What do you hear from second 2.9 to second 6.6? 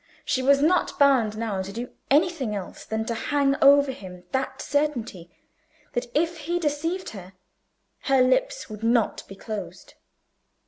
to hang over him that certainty, that if he